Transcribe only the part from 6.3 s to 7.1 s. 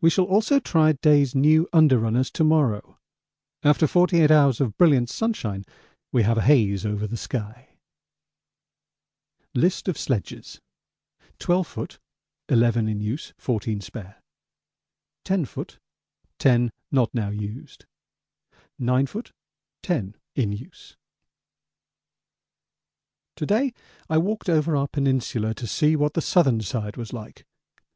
a haze over